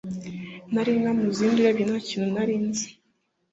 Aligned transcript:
Nali 0.71 0.91
inka 0.97 1.11
mu 1.19 1.27
zindi 1.37 1.57
urebye 1.61 1.85
nakinu 1.87 2.25
narinzi 2.35 2.87